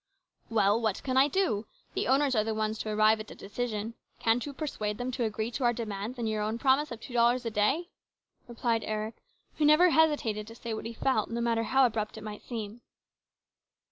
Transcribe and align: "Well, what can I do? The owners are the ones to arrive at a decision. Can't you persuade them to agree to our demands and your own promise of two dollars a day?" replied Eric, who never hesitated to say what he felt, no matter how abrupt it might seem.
"Well, 0.49 0.81
what 0.81 1.03
can 1.03 1.15
I 1.15 1.27
do? 1.27 1.67
The 1.93 2.07
owners 2.07 2.33
are 2.35 2.43
the 2.43 2.55
ones 2.55 2.79
to 2.79 2.89
arrive 2.89 3.19
at 3.19 3.29
a 3.29 3.35
decision. 3.35 3.93
Can't 4.17 4.43
you 4.47 4.51
persuade 4.51 4.97
them 4.97 5.11
to 5.11 5.25
agree 5.25 5.51
to 5.51 5.63
our 5.63 5.73
demands 5.73 6.17
and 6.17 6.27
your 6.27 6.41
own 6.41 6.57
promise 6.57 6.91
of 6.91 6.99
two 6.99 7.13
dollars 7.13 7.45
a 7.45 7.51
day?" 7.51 7.89
replied 8.47 8.81
Eric, 8.83 9.17
who 9.59 9.63
never 9.65 9.91
hesitated 9.91 10.47
to 10.47 10.55
say 10.55 10.73
what 10.73 10.85
he 10.85 10.93
felt, 10.93 11.29
no 11.29 11.39
matter 11.39 11.61
how 11.65 11.85
abrupt 11.85 12.17
it 12.17 12.23
might 12.23 12.41
seem. 12.41 12.81